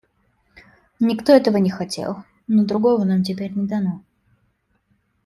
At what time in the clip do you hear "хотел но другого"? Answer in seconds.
1.69-3.03